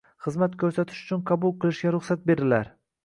[0.27, 2.73] Xizmat koʻrsatish uchun qabul qilishga ruxsat berilar.